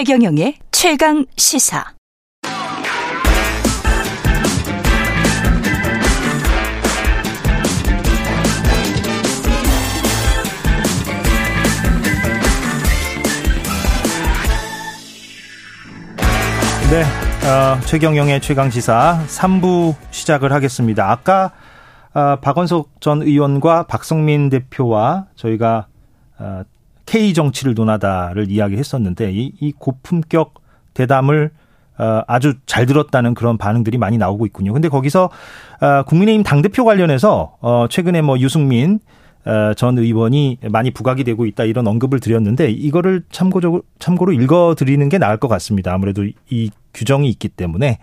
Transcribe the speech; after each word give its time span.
최경영의 0.00 0.54
최강 0.72 1.26
시사. 1.36 1.84
네, 16.90 17.02
어, 17.46 17.78
최경영의 17.84 18.40
최강 18.40 18.70
시사 18.70 19.22
3부 19.26 19.96
시작을 20.12 20.50
하겠습니다. 20.54 21.10
아까 21.10 21.52
어, 22.14 22.36
박원석 22.40 23.02
전 23.02 23.20
의원과 23.20 23.82
박성민 23.82 24.48
대표와 24.48 25.26
저희가 25.34 25.88
어, 26.38 26.62
K 27.10 27.34
정치를 27.34 27.74
논하다를 27.74 28.52
이야기했었는데 28.52 29.32
이, 29.32 29.52
이 29.60 29.72
고품격 29.76 30.54
대담을 30.94 31.50
어, 31.98 32.22
아주 32.28 32.54
잘 32.66 32.86
들었다는 32.86 33.34
그런 33.34 33.58
반응들이 33.58 33.98
많이 33.98 34.16
나오고 34.16 34.46
있군요. 34.46 34.72
근데 34.72 34.88
거기서 34.88 35.28
어, 35.80 36.02
국민의힘 36.04 36.44
당 36.44 36.62
대표 36.62 36.84
관련해서 36.84 37.56
어, 37.60 37.86
최근에 37.90 38.22
뭐 38.22 38.38
유승민 38.38 39.00
어, 39.44 39.74
전 39.74 39.98
의원이 39.98 40.58
많이 40.70 40.92
부각이 40.92 41.24
되고 41.24 41.46
있다 41.46 41.64
이런 41.64 41.88
언급을 41.88 42.20
드렸는데 42.20 42.70
이거를 42.70 43.24
참고적으로 43.32 43.82
참고로 43.98 44.32
읽어 44.32 44.76
드리는 44.78 45.08
게 45.08 45.18
나을 45.18 45.36
것 45.36 45.48
같습니다. 45.48 45.92
아무래도 45.92 46.24
이 46.48 46.70
규정이 46.94 47.28
있기 47.30 47.48
때문에 47.48 47.98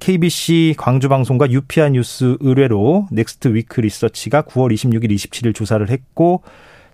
KBC 0.00 0.76
광주방송과 0.78 1.50
UPI 1.50 1.90
뉴스 1.90 2.38
의뢰로 2.40 3.08
넥스트 3.10 3.48
위크 3.54 3.80
리서치가 3.82 4.42
9월 4.42 4.72
26일, 4.72 5.10
27일 5.10 5.54
조사를 5.54 5.90
했고 5.90 6.42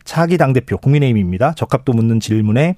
차기 0.04 0.36
당대표 0.38 0.78
국민의힘입니다. 0.78 1.54
적합도 1.54 1.92
묻는 1.92 2.20
질문에 2.20 2.76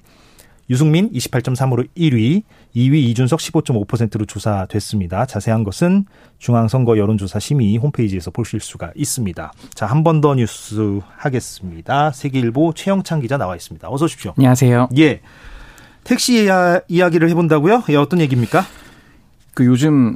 유승민 0.69 1.11
28.3으로 1.11 1.87
1위, 1.97 2.43
2위 2.75 2.93
이준석 2.95 3.39
15.5%로 3.39 4.25
조사됐습니다. 4.25 5.25
자세한 5.25 5.63
것은 5.65 6.05
중앙선거 6.39 6.97
여론조사 6.97 7.39
심의 7.39 7.75
홈페이지에서 7.77 8.31
보실 8.31 8.61
수가 8.61 8.91
있습니다. 8.95 9.51
자, 9.75 9.85
한 9.85 10.03
번 10.03 10.21
더 10.21 10.35
뉴스 10.35 10.99
하겠습니다. 11.17 12.11
세계일보 12.11 12.73
최영창 12.75 13.19
기자 13.19 13.37
나와 13.37 13.55
있습니다. 13.57 13.89
어서 13.89 14.05
오십시오. 14.05 14.33
안녕하세요. 14.37 14.89
예. 14.97 15.19
택시 16.05 16.47
이야기를 16.87 17.29
해본다고요? 17.29 17.83
예, 17.89 17.95
어떤 17.97 18.21
얘기입니까? 18.21 18.65
그 19.53 19.65
요즘 19.65 20.15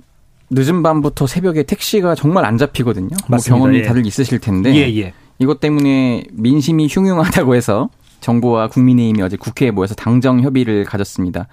늦은 0.50 0.82
밤부터 0.82 1.28
새벽에 1.28 1.64
택시가 1.64 2.16
정말 2.16 2.46
안 2.46 2.58
잡히거든요. 2.58 3.10
뭐 3.28 3.38
경험이 3.38 3.80
예. 3.80 3.84
다들 3.84 4.06
있으실 4.06 4.40
텐데. 4.40 4.74
예, 4.76 4.98
예. 4.98 5.14
이것 5.40 5.60
때문에 5.60 6.24
민심이 6.32 6.88
흉흉하다고 6.90 7.56
해서 7.56 7.90
정부와 8.22 8.68
국민의힘이 8.70 9.22
어제 9.22 9.38
국회에 9.38 9.72
모여서 9.72 9.96
당정 9.96 10.42
협의를 10.42 10.84
가졌습니다. 10.86 11.48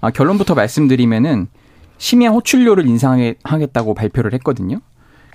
아, 0.00 0.10
결론부터 0.10 0.54
말씀드리면은 0.54 1.48
심야 1.98 2.30
호출료를 2.30 2.86
인상하겠다고 2.86 3.94
발표를 3.94 4.32
했거든요. 4.34 4.80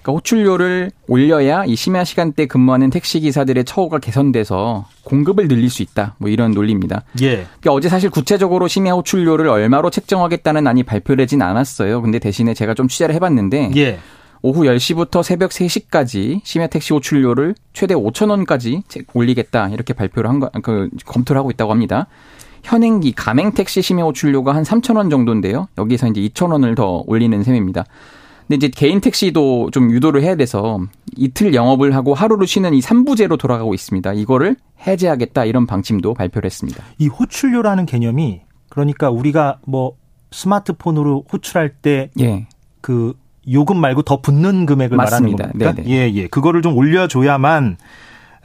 그러니까 0.01 0.13
호출료를 0.13 0.91
올려야 1.07 1.65
이 1.65 1.75
심야 1.75 2.03
시간대 2.03 2.47
근무하는 2.47 2.89
택시 2.89 3.19
기사들의 3.19 3.65
처우가 3.65 3.99
개선돼서 3.99 4.85
공급을 5.03 5.47
늘릴 5.47 5.69
수 5.69 5.83
있다. 5.83 6.15
뭐 6.17 6.29
이런 6.29 6.51
논리입니다. 6.51 7.03
예. 7.21 7.45
그러니까 7.59 7.73
어제 7.73 7.87
사실 7.87 8.09
구체적으로 8.09 8.67
심야 8.67 8.93
호출료를 8.93 9.47
얼마로 9.47 9.91
책정하겠다는 9.91 10.65
안이 10.65 10.83
발표되진 10.83 11.41
않았어요. 11.43 12.01
근데 12.01 12.17
대신에 12.17 12.55
제가 12.55 12.73
좀 12.73 12.87
취재를 12.87 13.13
해봤는데 13.15 13.71
예. 13.75 13.99
오후 14.41 14.63
10시부터 14.63 15.23
새벽 15.23 15.51
3시까지 15.51 16.41
심야 16.43 16.67
택시 16.67 16.93
호출료를 16.93 17.55
최대 17.73 17.93
5천 17.93 18.29
원까지 18.29 18.83
올리겠다 19.13 19.69
이렇게 19.69 19.93
발표를 19.93 20.29
한 20.29 20.39
거, 20.39 20.49
그 20.63 20.89
검토를 21.05 21.39
하고 21.39 21.51
있다고 21.51 21.71
합니다. 21.71 22.07
현행기 22.63 23.13
가맹 23.13 23.53
택시 23.53 23.81
심야 23.81 24.03
호출료가 24.03 24.55
한 24.55 24.63
3천 24.63 24.97
원 24.97 25.09
정도인데요. 25.09 25.67
여기서 25.77 26.07
이제 26.07 26.21
2천 26.21 26.51
원을 26.51 26.75
더 26.75 27.03
올리는 27.07 27.41
셈입니다. 27.43 27.85
근데 28.47 28.55
이제 28.55 28.67
개인 28.67 28.99
택시도 28.99 29.69
좀 29.71 29.91
유도를 29.91 30.23
해야 30.23 30.35
돼서 30.35 30.79
이틀 31.15 31.53
영업을 31.53 31.95
하고 31.95 32.13
하루를 32.13 32.47
쉬는 32.47 32.73
이 32.73 32.81
3부제로 32.81 33.37
돌아가고 33.39 33.73
있습니다. 33.73 34.13
이거를 34.13 34.55
해제하겠다 34.85 35.45
이런 35.45 35.65
방침도 35.65 36.13
발표를 36.13 36.47
했습니다. 36.47 36.83
이 36.97 37.07
호출료라는 37.07 37.85
개념이 37.85 38.41
그러니까 38.69 39.09
우리가 39.09 39.59
뭐 39.65 39.95
스마트폰으로 40.31 41.25
호출할 41.31 41.69
때그 41.81 42.09
예. 42.19 42.47
그 43.45 43.51
요금 43.51 43.77
말고 43.77 44.03
더 44.03 44.21
붙는 44.21 44.65
금액을 44.65 44.97
맞습니다. 44.97 45.43
말하는 45.45 45.59
겁니까? 45.59 45.83
네네. 45.83 45.89
예, 45.89 46.13
예. 46.13 46.27
그거를 46.27 46.61
좀 46.61 46.75
올려줘야만 46.75 47.77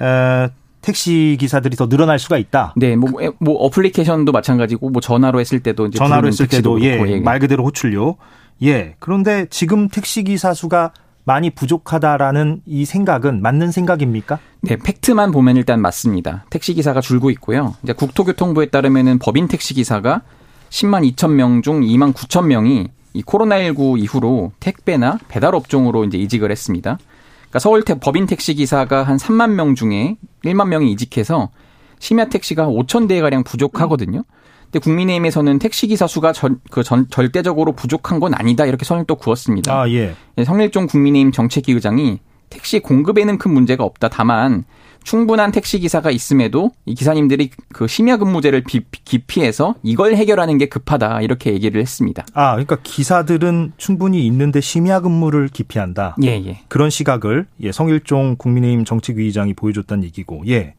어, 0.01 0.49
택시 0.83 1.37
기사들이 1.41 1.77
더 1.77 1.89
늘어날 1.89 2.19
수가 2.19 2.39
있다. 2.39 2.73
네, 2.77 2.95
뭐, 2.97 3.11
뭐 3.41 3.57
어플리케이션도 3.65 4.31
마찬가지고 4.33 4.91
뭐 4.91 5.01
전화로 5.01 5.41
했을 5.41 5.61
때도 5.61 5.87
이제 5.87 5.99
전화로 5.99 6.29
했을 6.29 6.47
때도 6.47 6.81
예, 6.83 7.03
예, 7.07 7.21
말 7.21 7.39
그대로 7.41 7.65
호출료. 7.65 8.17
예. 8.63 8.95
그런데 9.01 9.47
지금 9.51 9.89
택시 9.89 10.23
기사 10.23 10.55
수가 10.55 10.93
많이 11.25 11.51
부족하다라는 11.51 12.61
이 12.67 12.85
생각은 12.85 13.43
맞는 13.43 13.73
생각입니까? 13.73 14.39
네, 14.61 14.77
팩트만 14.77 15.33
보면 15.33 15.57
일단 15.57 15.81
맞습니다. 15.83 16.45
택시 16.51 16.73
기사가 16.73 17.01
줄고 17.01 17.31
있고요. 17.31 17.75
이제 17.83 17.93
국토교통부에 17.93 18.67
따르면은 18.67 19.19
법인 19.19 19.49
택시 19.49 19.75
기사가 19.75 20.23
10만 20.71 21.11
2천 21.17 21.33
명 21.33 21.63
중 21.63 21.81
2만 21.81 22.13
9천 22.15 22.47
명이 22.47 22.89
이 23.17 23.23
코로나19 23.23 23.99
이후로 23.99 24.53
택배나 24.61 25.19
배달 25.29 25.55
업종으로 25.55 26.05
이제 26.05 26.19
이직을 26.19 26.51
했습니다. 26.51 26.99
그러니까 27.41 27.59
서울 27.59 27.83
법인 27.83 28.27
택시 28.27 28.55
기사가 28.55 29.05
한 29.05 29.17
3만 29.17 29.53
명 29.53 29.75
중에 29.75 30.17
1만 30.45 30.69
명이 30.69 30.93
이직해서 30.93 31.51
심야 31.99 32.27
택시가 32.27 32.67
5천 32.67 33.09
대 33.09 33.21
가량 33.23 33.43
부족하거든요. 33.43 34.23
근데 34.65 34.81
국민의힘에서는 34.81 35.59
택시 35.59 35.87
기사 35.87 36.07
수가 36.07 36.33
전, 36.33 36.61
그 36.71 36.83
전, 36.83 37.09
절대적으로 37.09 37.73
부족한 37.73 38.21
건 38.21 38.35
아니다 38.35 38.67
이렇게 38.67 38.85
선을 38.85 39.05
또 39.07 39.15
그었습니다. 39.15 39.73
아, 39.73 39.89
예. 39.89 40.15
예 40.37 40.45
성일종 40.45 40.87
국민의힘 40.87 41.33
정책위 41.33 41.73
의장이 41.73 42.19
택시 42.51 42.81
공급에는 42.81 43.39
큰 43.39 43.53
문제가 43.53 43.85
없다. 43.85 44.09
다만 44.09 44.65
충분한 45.07 45.53
택시 45.53 45.79
기사가 45.79 46.11
있음에도 46.11 46.73
이 46.85 46.95
기사님들이 46.97 47.51
그 47.73 47.87
심야 47.87 48.17
근무제를 48.17 48.65
기피해서 49.05 49.77
이걸 49.85 50.17
해결하는 50.17 50.59
게 50.59 50.67
급하다 50.67 51.21
이렇게 51.21 51.53
얘기를 51.53 51.81
했습니다. 51.81 52.27
아, 52.35 52.53
그러니까 52.53 52.79
기사들은 52.83 53.75
충분히 53.77 54.27
있는데 54.27 54.61
심야 54.61 54.99
근무를 54.99 55.47
기피한다. 55.47 56.17
예, 56.25 56.31
예. 56.45 56.59
그런 56.67 56.91
시각을 56.91 57.47
예, 57.63 57.71
성일종 57.71 58.35
국민의힘 58.37 58.85
정책위의장이 58.85 59.55
보여줬다는 59.55 60.03
얘기고. 60.05 60.43
예. 60.49 60.75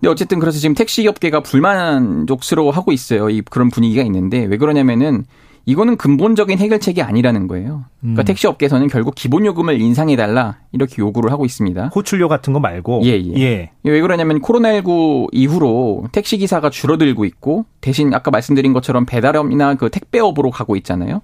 근데 0.00 0.08
어쨌든 0.08 0.40
그래서 0.40 0.58
지금 0.58 0.74
택시 0.74 1.06
업계가 1.06 1.44
불만족스러워하고 1.44 2.90
있어요. 2.90 3.30
이 3.30 3.40
그런 3.40 3.70
분위기가 3.70 4.02
있는데 4.02 4.44
왜 4.44 4.56
그러냐면은 4.56 5.26
이거는 5.66 5.96
근본적인 5.96 6.58
해결책이 6.58 7.00
아니라는 7.02 7.48
거예요. 7.48 7.84
그러니까 8.00 8.22
음. 8.22 8.24
택시 8.24 8.46
업계에서는 8.46 8.86
결국 8.88 9.14
기본 9.14 9.46
요금을 9.46 9.80
인상해 9.80 10.14
달라 10.14 10.58
이렇게 10.72 10.96
요구를 10.98 11.32
하고 11.32 11.46
있습니다. 11.46 11.90
호출료 11.94 12.28
같은 12.28 12.52
거 12.52 12.60
말고. 12.60 13.02
예, 13.04 13.12
예. 13.12 13.32
예. 13.38 13.70
왜 13.82 14.00
그러냐면 14.00 14.42
코로나19 14.42 15.28
이후로 15.32 16.08
택시 16.12 16.36
기사가 16.36 16.68
줄어들고 16.68 17.24
있고 17.24 17.64
대신 17.80 18.12
아까 18.12 18.30
말씀드린 18.30 18.72
것처럼 18.74 19.06
배달업이나 19.06 19.74
그 19.76 19.88
택배업으로 19.88 20.50
가고 20.50 20.76
있잖아요. 20.76 21.22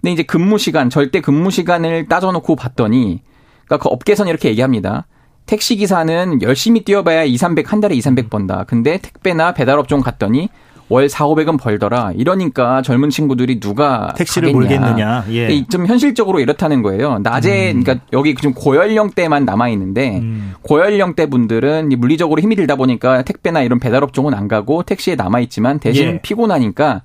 근데 0.00 0.12
이제 0.12 0.22
근무 0.22 0.58
시간, 0.58 0.88
절대 0.88 1.20
근무 1.20 1.50
시간을 1.50 2.06
따져놓고 2.08 2.54
봤더니 2.56 3.22
그러니까 3.66 3.78
그 3.78 3.88
업계에서는 3.88 4.30
이렇게 4.30 4.48
얘기합니다. 4.48 5.06
택시 5.46 5.76
기사는 5.76 6.40
열심히 6.42 6.84
뛰어봐야 6.84 7.24
2, 7.24 7.36
300, 7.36 7.72
한 7.72 7.80
달에 7.80 7.96
2, 7.96 8.00
300 8.00 8.30
번다. 8.30 8.64
근데 8.64 8.98
택배나 8.98 9.54
배달업종 9.54 10.00
갔더니 10.00 10.48
월 10.88 11.08
4, 11.08 11.26
500은 11.26 11.58
벌더라. 11.58 12.12
이러니까 12.16 12.82
젊은 12.82 13.10
친구들이 13.10 13.60
누가 13.60 14.12
택시를. 14.16 14.52
몰겠느냐. 14.52 15.24
예. 15.30 15.64
좀 15.70 15.86
현실적으로 15.86 16.40
이렇다는 16.40 16.82
거예요. 16.82 17.18
낮에 17.20 17.72
음. 17.72 17.82
그러니까 17.82 18.04
여기 18.12 18.34
지금 18.34 18.52
고연령대만 18.52 19.44
남아 19.44 19.68
있는데 19.70 20.18
음. 20.18 20.54
고연령대 20.62 21.26
분들은 21.26 21.90
물리적으로 21.98 22.40
힘이 22.40 22.56
들다 22.56 22.76
보니까 22.76 23.22
택배나 23.22 23.62
이런 23.62 23.78
배달업 23.78 24.12
종은 24.12 24.34
안 24.34 24.48
가고 24.48 24.82
택시에 24.82 25.14
남아 25.14 25.40
있지만 25.40 25.78
대신 25.78 26.06
예. 26.06 26.20
피곤하니까 26.20 27.02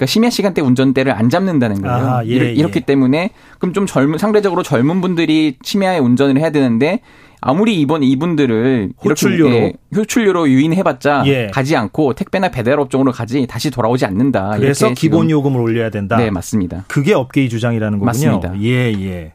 그러니까 0.00 0.06
심야 0.06 0.30
시간대 0.30 0.62
운전대를 0.62 1.12
안 1.12 1.28
잡는다는 1.28 1.82
거예요. 1.82 2.08
아, 2.08 2.24
예, 2.24 2.30
이렇기 2.30 2.78
예. 2.78 2.80
때문에 2.80 3.30
그럼 3.58 3.74
좀 3.74 3.84
젊은 3.84 4.16
상대적으로 4.16 4.62
젊은 4.62 5.02
분들이 5.02 5.58
심야에 5.62 5.98
운전을 5.98 6.40
해야 6.40 6.50
되는데 6.50 7.00
아무리 7.42 7.78
이번 7.78 8.02
이분들을 8.02 8.92
호출료로 9.04 9.50
이렇게 9.50 9.72
호출료로 9.94 10.48
유인해봤자 10.48 11.24
예. 11.26 11.46
가지 11.48 11.76
않고 11.76 12.14
택배나 12.14 12.50
배달업 12.50 12.88
종으로 12.88 13.12
가지 13.12 13.46
다시 13.46 13.70
돌아오지 13.70 14.06
않는다. 14.06 14.56
그래서 14.56 14.90
기본 14.94 15.28
요금을 15.28 15.60
올려야 15.60 15.90
된다. 15.90 16.16
네 16.16 16.30
맞습니다. 16.30 16.84
그게 16.88 17.12
업계의 17.12 17.50
주장이라는 17.50 17.98
거군요. 17.98 18.06
맞습니다. 18.06 18.54
예 18.62 18.92
예. 18.92 19.32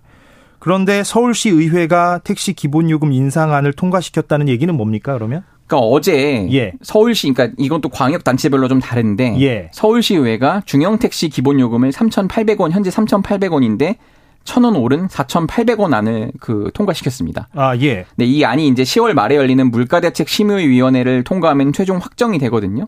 그런데 0.58 1.04
서울시 1.04 1.50
의회가 1.50 2.22
택시 2.24 2.54
기본 2.54 2.90
요금 2.90 3.12
인상안을 3.14 3.74
통과시켰다는 3.74 4.50
얘기는 4.50 4.74
뭡니까 4.74 5.14
그러면? 5.14 5.44
그러니까 5.68 5.88
어제 5.88 6.48
예. 6.52 6.74
서울시 6.82 7.32
그러니까 7.32 7.56
이건 7.58 7.82
또 7.82 7.90
광역 7.90 8.24
단체별로 8.24 8.68
좀 8.68 8.80
다른데 8.80 9.42
예. 9.42 9.70
서울시 9.74 10.16
의회가 10.16 10.62
중형 10.66 11.00
택시 11.00 11.30
기본 11.30 11.60
요금을 11.60 11.92
3,800원 11.92 12.72
현재 12.72 12.90
3,800원인데 12.90 13.98
천원 14.44 14.76
오른 14.76 15.08
4,800원 15.08 15.94
안을 15.94 16.32
그 16.40 16.70
통과시켰습니다. 16.74 17.50
아, 17.54 17.76
예. 17.78 18.06
네, 18.16 18.26
이 18.26 18.46
안이 18.46 18.68
이제 18.68 18.84
10월 18.84 19.14
말에 19.14 19.36
열리는 19.36 19.72
물가대책 19.72 20.30
심의 20.30 20.70
위원회를 20.70 21.24
통과하면 21.24 21.74
최종 21.74 21.98
확정이 21.98 22.38
되거든요. 22.38 22.88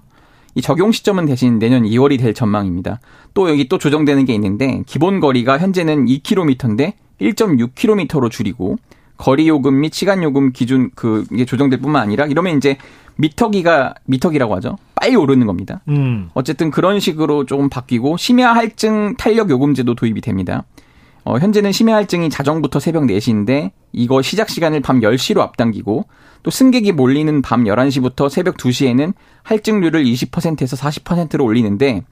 이 0.54 0.62
적용 0.62 0.92
시점은 0.92 1.26
대신 1.26 1.60
내년 1.60 1.84
2월이 1.84 2.20
될 2.20 2.34
전망입니다. 2.34 3.00
또 3.34 3.50
여기 3.50 3.68
또 3.68 3.78
조정되는 3.80 4.26
게 4.26 4.34
있는데 4.36 4.84
기본 4.86 5.20
거리가 5.20 5.58
현재는 5.58 6.06
2km인데 6.06 6.94
1.6km로 7.22 8.30
줄이고 8.30 8.78
거리 9.18 9.48
요금 9.48 9.82
및 9.82 9.94
시간 9.94 10.24
요금 10.24 10.52
기준 10.52 10.92
그게 10.96 11.46
조정될 11.46 11.82
뿐만 11.82 12.02
아니라 12.02 12.26
이러면 12.26 12.58
이제 12.58 12.78
미터기가 13.16 13.96
미터기라고 14.06 14.56
하죠. 14.58 14.78
빨리 14.96 15.16
오르는 15.16 15.48
겁니다. 15.48 15.82
음. 15.90 16.30
어쨌든 16.34 16.72
그런 16.72 17.00
식으로 17.00 17.46
조금 17.46 17.70
바뀌고 17.70 18.18
심야 18.18 18.54
할증 18.54 19.16
탄력 19.18 19.50
요금제도 19.50 19.96
도입이 19.96 20.22
됩니다. 20.22 20.64
어, 21.24 21.38
현재는 21.40 21.74
심야 21.74 21.96
할증이 21.96 22.30
자정부터 22.30 22.80
새벽 22.80 23.04
4시인데 23.04 23.72
이거 23.92 24.22
시작 24.22 24.50
시간을 24.50 24.80
밤 24.82 25.02
10시로 25.02 25.40
앞당기고 25.40 26.06
또 26.44 26.52
승객이 26.52 26.94
몰리는 26.94 27.42
밤 27.42 27.66
11시부터 27.66 28.30
새벽 28.30 28.56
2시에는 28.56 29.14
할증률을 29.44 30.06
20%에서 30.06 30.78
40%로 30.78 31.44
올리는데 31.44 32.04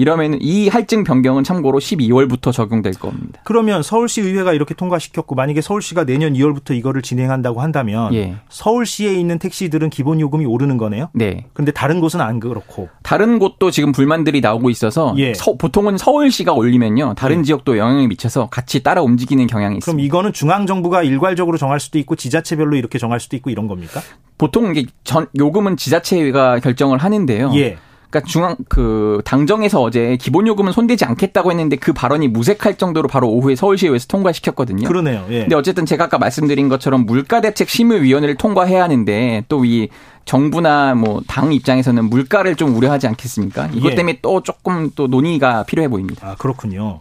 이러면 0.00 0.38
이 0.40 0.68
할증 0.68 1.04
변경은 1.04 1.44
참고로 1.44 1.78
12월부터 1.78 2.54
적용될 2.54 2.94
겁니다. 2.94 3.42
그러면 3.44 3.82
서울시 3.82 4.22
의회가 4.22 4.54
이렇게 4.54 4.72
통과시켰고 4.72 5.34
만약에 5.34 5.60
서울시가 5.60 6.04
내년 6.04 6.32
2월부터 6.32 6.74
이거를 6.74 7.02
진행한다고 7.02 7.60
한다면 7.60 8.14
예. 8.14 8.36
서울시에 8.48 9.12
있는 9.12 9.38
택시들은 9.38 9.90
기본 9.90 10.18
요금이 10.18 10.46
오르는 10.46 10.78
거네요. 10.78 11.10
네. 11.12 11.44
근데 11.52 11.70
다른 11.70 12.00
곳은 12.00 12.22
안 12.22 12.40
그렇고. 12.40 12.88
다른 13.02 13.38
곳도 13.38 13.70
지금 13.70 13.92
불만들이 13.92 14.40
나오고 14.40 14.70
있어서 14.70 15.14
예. 15.18 15.34
서, 15.34 15.52
보통은 15.58 15.98
서울시가 15.98 16.54
올리면요. 16.54 17.12
다른 17.14 17.40
예. 17.40 17.42
지역도 17.42 17.76
영향을 17.76 18.08
미쳐서 18.08 18.48
같이 18.48 18.82
따라 18.82 19.02
움직이는 19.02 19.46
경향이 19.48 19.76
있습니다. 19.76 19.84
그럼 19.84 20.00
이거는 20.02 20.32
중앙 20.32 20.64
정부가 20.64 21.02
일괄적으로 21.02 21.58
정할 21.58 21.78
수도 21.78 21.98
있고 21.98 22.16
지자체별로 22.16 22.76
이렇게 22.76 22.98
정할 22.98 23.20
수도 23.20 23.36
있고 23.36 23.50
이런 23.50 23.68
겁니까? 23.68 24.00
보통 24.38 24.74
이게 24.74 24.86
전 25.04 25.26
요금은 25.38 25.76
지자체가 25.76 26.60
결정을 26.60 26.96
하는데요. 26.96 27.52
예. 27.56 27.76
그러니까 28.10 28.28
중앙 28.28 28.56
그 28.68 29.22
당정에서 29.24 29.80
어제 29.80 30.16
기본 30.20 30.46
요금은 30.48 30.72
손대지 30.72 31.04
않겠다고 31.04 31.50
했는데 31.52 31.76
그 31.76 31.92
발언이 31.92 32.28
무색할 32.28 32.76
정도로 32.76 33.06
바로 33.08 33.28
오후에 33.30 33.54
서울시의회에서 33.54 34.08
통과시켰거든요. 34.08 34.88
그러네요. 34.88 35.24
예. 35.30 35.40
근데 35.40 35.54
어쨌든 35.54 35.86
제가 35.86 36.04
아까 36.04 36.18
말씀드린 36.18 36.68
것처럼 36.68 37.06
물가 37.06 37.40
대책 37.40 37.68
심의위원회를 37.68 38.34
통과해야 38.36 38.82
하는데 38.82 39.44
또 39.48 39.64
이 39.64 39.88
정부나 40.24 40.94
뭐 40.94 41.22
당 41.26 41.52
입장에서는 41.52 42.04
물가를 42.10 42.56
좀 42.56 42.74
우려하지 42.76 43.06
않겠습니까? 43.06 43.68
이것 43.72 43.92
예. 43.92 43.94
때문에 43.94 44.18
또 44.22 44.42
조금 44.42 44.90
또 44.94 45.06
논의가 45.06 45.62
필요해 45.64 45.88
보입니다. 45.88 46.30
아 46.30 46.34
그렇군요. 46.36 47.00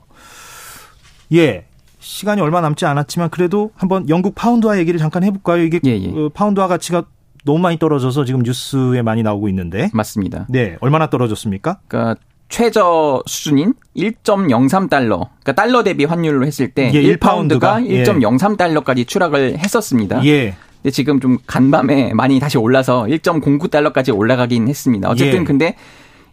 예. 1.34 1.66
시간이 2.00 2.42
얼마 2.42 2.62
남지 2.62 2.86
않았지만 2.86 3.30
그래도 3.30 3.72
한번 3.76 4.08
영국 4.10 4.36
파운드화 4.36 4.78
얘기를 4.80 5.00
잠깐 5.00 5.24
해볼까요? 5.24 5.64
이게 5.64 5.80
예, 5.86 5.92
예. 5.92 6.12
그 6.12 6.30
파운드화 6.34 6.68
가치가 6.68 7.04
너무 7.50 7.58
많이 7.58 7.80
떨어져서 7.80 8.26
지금 8.26 8.44
뉴스에 8.44 9.02
많이 9.02 9.24
나오고 9.24 9.50
있는데. 9.50 9.90
맞습니다. 9.92 10.46
네. 10.50 10.78
얼마나 10.82 11.10
떨어졌습니까? 11.10 11.80
그러니까 11.88 12.22
최저 12.48 13.24
수준인 13.26 13.74
1.03달러, 13.98 15.30
그러니까 15.42 15.54
달러 15.54 15.84
대비 15.84 16.06
환율로 16.06 16.46
했을 16.46 16.70
때 16.70 16.92
예, 16.94 17.02
1파운드가 17.02 17.84
1.03달러까지 17.88 19.08
추락을 19.08 19.58
했었습니다. 19.58 20.24
예. 20.26 20.56
근데 20.82 20.92
지금 20.92 21.20
좀 21.20 21.40
간밤에 21.48 22.14
많이 22.14 22.40
다시 22.40 22.60
올라서 22.60 23.06
1.09달러까지 23.06 24.16
올라가긴 24.16 24.68
했습니다. 24.68 25.10
어쨌든 25.10 25.42
예. 25.42 25.44
근데 25.44 25.76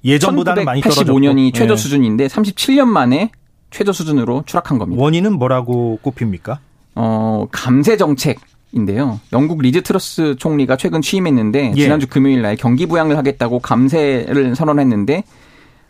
예전보다는 0.05 0.67
많이 0.67 0.83
떨어졌고 0.83 1.19
85년이 1.19 1.55
최저 1.55 1.73
예. 1.73 1.77
수준인데 1.77 2.27
37년 2.27 2.85
만에 2.85 3.31
최저 3.71 3.93
수준으로 3.93 4.43
추락한 4.45 4.77
겁니다. 4.79 5.03
원인은 5.03 5.33
뭐라고 5.39 5.99
꼽힙니까? 6.03 6.61
어, 6.95 7.47
감세 7.51 7.97
정책 7.97 8.39
인데요. 8.73 9.21
영국 9.33 9.63
리즈 9.63 9.83
트러스 9.83 10.35
총리가 10.37 10.77
최근 10.77 11.01
취임했는데 11.01 11.73
예. 11.77 11.81
지난주 11.81 12.07
금요일 12.09 12.43
날 12.43 12.57
경기 12.57 12.87
부양을 12.87 13.17
하겠다고 13.17 13.61
감세를 13.61 14.55
선언했는데 14.55 15.25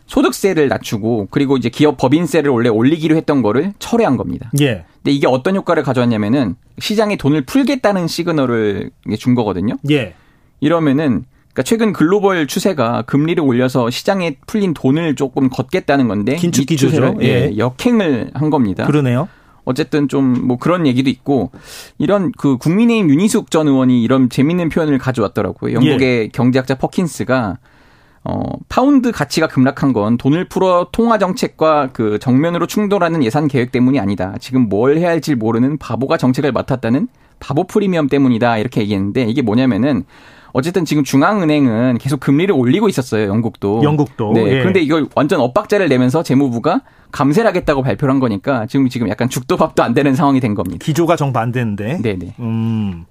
소득세를 0.05 0.69
낮추고 0.69 1.27
그리고 1.31 1.57
이제 1.57 1.69
기업 1.69 1.97
법인세를 1.97 2.49
원래 2.49 2.69
올리기로 2.69 3.15
했던 3.15 3.41
거를 3.41 3.73
철회한 3.79 4.17
겁니다. 4.17 4.51
예. 4.61 4.85
근데 5.03 5.11
이게 5.11 5.27
어떤 5.27 5.55
효과를 5.55 5.83
가져왔냐면은 5.83 6.55
시장에 6.79 7.17
돈을 7.17 7.45
풀겠다는 7.45 8.07
시그널을 8.07 8.91
준 9.17 9.35
거거든요. 9.35 9.77
예. 9.91 10.13
이러면은 10.59 11.25
그러니까 11.53 11.63
최근 11.63 11.91
글로벌 11.91 12.47
추세가 12.47 13.01
금리를 13.01 13.43
올려서 13.43 13.89
시장에 13.89 14.37
풀린 14.45 14.73
돈을 14.73 15.15
조금 15.15 15.49
걷겠다는 15.49 16.07
건데 16.07 16.35
긴축 16.35 16.67
기조죠. 16.67 17.15
예. 17.21 17.25
예, 17.25 17.57
역행을 17.57 18.31
한 18.33 18.49
겁니다. 18.49 18.85
그러네요. 18.85 19.27
어쨌든 19.67 20.07
좀 20.07 20.47
뭐 20.47 20.57
그런 20.57 20.87
얘기도 20.87 21.09
있고 21.09 21.51
이런 21.97 22.31
그 22.37 22.57
국민의힘 22.57 23.09
윤희숙 23.09 23.51
전 23.51 23.67
의원이 23.67 24.01
이런 24.01 24.29
재밌는 24.29 24.69
표현을 24.69 24.97
가져왔더라고요. 24.97 25.73
영국의 25.73 26.19
예. 26.23 26.27
경제학자 26.29 26.75
퍼킨스가 26.75 27.57
어, 28.23 28.41
파운드 28.67 29.11
가치가 29.11 29.47
급락한 29.47 29.93
건 29.93 30.17
돈을 30.17 30.49
풀어 30.49 30.89
통화 30.91 31.17
정책과 31.17 31.89
그 31.93 32.19
정면으로 32.19 32.67
충돌하는 32.67 33.23
예산 33.23 33.47
계획 33.47 33.71
때문이 33.71 33.99
아니다. 33.99 34.35
지금 34.39 34.67
뭘 34.67 34.97
해야 34.97 35.09
할지 35.09 35.35
모르는 35.35 35.77
바보가 35.77 36.17
정책을 36.17 36.51
맡았다는 36.51 37.07
바보 37.39 37.63
프리미엄 37.65 38.07
때문이다. 38.07 38.57
이렇게 38.57 38.81
얘기했는데 38.81 39.23
이게 39.23 39.41
뭐냐면은 39.41 40.03
어쨌든 40.53 40.85
지금 40.85 41.03
중앙은행은 41.03 41.97
계속 41.99 42.19
금리를 42.19 42.53
올리고 42.53 42.89
있었어요. 42.89 43.27
영국도. 43.27 43.83
영국도. 43.83 44.31
네. 44.33 44.41
예. 44.47 44.59
그런데 44.59 44.81
이걸 44.81 45.07
완전 45.15 45.39
엇박자를 45.41 45.87
내면서 45.89 46.23
재무부가 46.23 46.81
감세를 47.11 47.47
하겠다고 47.49 47.83
발표를 47.83 48.13
한 48.13 48.19
거니까 48.19 48.65
지금 48.65 48.89
지금 48.89 49.07
약간 49.09 49.29
죽도 49.29 49.55
밥도 49.57 49.83
안 49.83 49.93
되는 49.93 50.15
상황이 50.15 50.39
된 50.39 50.55
겁니다. 50.55 50.83
기조가 50.83 51.15
정반대인데. 51.15 52.01
네네. 52.01 52.35
음. 52.39 53.05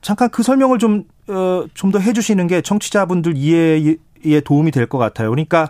잠깐 0.00 0.30
그 0.30 0.42
설명을 0.42 0.78
좀, 0.78 1.04
어, 1.28 1.64
좀 1.74 1.92
더 1.92 1.98
해주시는 1.98 2.46
게 2.46 2.62
청취자분들 2.62 3.34
이해에 3.36 4.40
도움이 4.44 4.70
될 4.70 4.86
것 4.86 4.96
같아요. 4.98 5.28
그러니까 5.30 5.68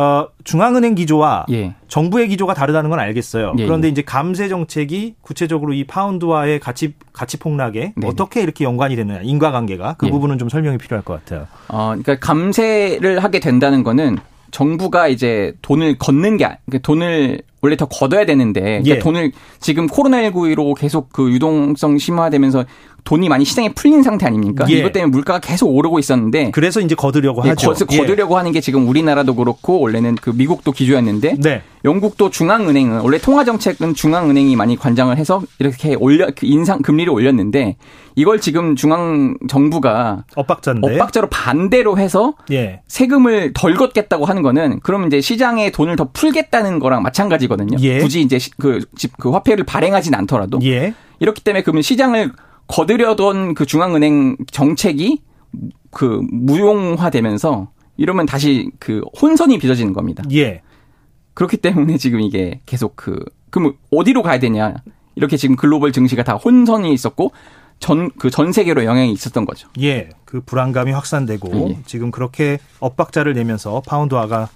어, 0.00 0.28
중앙은행 0.44 0.94
기조와 0.94 1.44
예. 1.50 1.74
정부의 1.88 2.28
기조가 2.28 2.54
다르다는 2.54 2.88
건 2.88 2.98
알겠어요. 2.98 3.52
예, 3.58 3.66
그런데 3.66 3.88
예. 3.88 3.90
이제 3.90 4.00
감세 4.00 4.48
정책이 4.48 5.16
구체적으로 5.20 5.74
이 5.74 5.84
파운드와의 5.84 6.58
가치 6.58 6.94
가치 7.12 7.36
폭락에 7.36 7.92
네네. 7.96 8.06
어떻게 8.06 8.40
이렇게 8.40 8.64
연관이 8.64 8.96
되느냐 8.96 9.20
인과관계가 9.22 9.96
그 9.98 10.06
예. 10.06 10.10
부분은 10.10 10.38
좀 10.38 10.48
설명이 10.48 10.78
필요할 10.78 11.04
것 11.04 11.22
같아요. 11.22 11.48
어, 11.68 11.88
그러니까 11.88 12.18
감세를 12.18 13.22
하게 13.22 13.40
된다는 13.40 13.82
거는 13.82 14.16
정부가 14.52 15.08
이제 15.08 15.52
돈을 15.60 15.98
걷는 15.98 16.38
게 16.38 16.44
그러니까 16.64 16.78
돈을 16.82 17.42
원래 17.60 17.76
더 17.76 17.84
걷어야 17.84 18.24
되는데 18.24 18.60
그러니까 18.60 18.96
예. 18.96 18.98
돈을 19.00 19.32
지금 19.58 19.86
코로나19로 19.86 20.74
계속 20.78 21.12
그 21.12 21.30
유동성 21.30 21.98
심화되면서 21.98 22.64
돈이 23.04 23.28
많이 23.28 23.44
시장에 23.44 23.72
풀린 23.72 24.02
상태 24.02 24.26
아닙니까? 24.26 24.64
예. 24.70 24.74
이것 24.74 24.92
때문에 24.92 25.10
물가가 25.10 25.38
계속 25.38 25.68
오르고 25.68 25.98
있었는데 25.98 26.50
그래서 26.52 26.80
이제 26.80 26.94
거두려고 26.94 27.42
예, 27.44 27.50
하죠. 27.50 27.72
거, 27.72 27.84
두려고 27.86 28.34
예. 28.34 28.38
하는 28.38 28.52
게 28.52 28.60
지금 28.60 28.88
우리나라도 28.88 29.34
그렇고 29.34 29.80
원래는 29.80 30.16
그 30.16 30.30
미국도 30.30 30.72
기조였는데 30.72 31.36
네. 31.38 31.62
영국도 31.84 32.30
중앙은행은 32.30 33.00
원래 33.00 33.18
통화 33.18 33.44
정책은 33.44 33.94
중앙은행이 33.94 34.54
많이 34.56 34.76
관장을 34.76 35.16
해서 35.16 35.42
이렇게 35.58 35.94
올려 35.94 36.26
그 36.36 36.46
인상 36.46 36.82
금리를 36.82 37.10
올렸는데 37.10 37.76
이걸 38.16 38.40
지금 38.40 38.76
중앙 38.76 39.36
정부가 39.48 40.24
엇박자인데 40.36 40.92
엇박자로 40.92 41.28
반대로 41.28 41.98
해서 41.98 42.34
예. 42.52 42.82
세금을 42.86 43.52
덜 43.54 43.74
걷겠다고 43.74 44.26
하는 44.26 44.42
거는 44.42 44.80
그러면 44.82 45.06
이제 45.06 45.20
시장에 45.20 45.70
돈을 45.70 45.96
더 45.96 46.10
풀겠다는 46.12 46.80
거랑 46.80 47.02
마찬가지거든요. 47.02 47.78
예. 47.80 47.98
굳이 47.98 48.20
이제 48.20 48.38
그, 48.58 48.80
그 49.18 49.30
화폐를 49.30 49.64
발행하진 49.64 50.14
않더라도 50.14 50.58
예. 50.64 50.94
이렇기 51.20 51.42
때문에 51.42 51.62
그러면 51.62 51.82
시장을 51.82 52.32
거들여던 52.70 53.54
그 53.54 53.66
중앙은행 53.66 54.36
정책이 54.50 55.22
그 55.90 56.20
무용화되면서 56.30 57.70
이러면 57.96 58.26
다시 58.26 58.70
그 58.78 59.02
혼선이 59.20 59.58
빚어지는 59.58 59.92
겁니다. 59.92 60.22
예. 60.32 60.62
그렇기 61.34 61.56
때문에 61.58 61.96
지금 61.98 62.20
이게 62.20 62.60
계속 62.66 62.96
그 62.96 63.24
그럼 63.50 63.74
어디로 63.90 64.22
가야 64.22 64.38
되냐 64.38 64.74
이렇게 65.16 65.36
지금 65.36 65.56
글로벌 65.56 65.92
증시가 65.92 66.22
다 66.22 66.34
혼선이 66.34 66.92
있었고 66.92 67.32
전 67.80 68.10
그 68.18 68.30
전 68.30 68.52
세계로 68.52 68.84
영향이 68.84 69.10
있었던 69.12 69.44
거죠. 69.44 69.68
예. 69.80 70.10
그 70.24 70.40
불안감이 70.40 70.92
확산되고 70.92 71.70
예. 71.70 71.78
지금 71.86 72.10
그렇게 72.10 72.58
엇박자를 72.80 73.34
내면서 73.34 73.82
파운드화가 73.86 74.48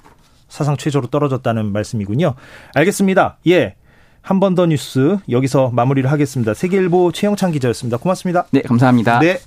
사상 0.49 0.77
최저로 0.77 1.09
떨어졌다는 1.09 1.73
말씀이군요. 1.73 2.35
알겠습니다. 2.75 3.39
예. 3.49 3.75
한 4.25 4.41
번 4.41 4.55
더 4.55 4.65
뉴스 4.67 5.19
여기서 5.29 5.71
마무리를 5.75 6.11
하겠습니다. 6.11 6.55
세계일보 6.55 7.13
최영찬 7.13 7.53
기자였습니다. 7.53 7.99
고맙습니다. 7.99 8.47
네, 8.53 8.63
감사합니다. 8.63 9.19
네. 9.19 9.39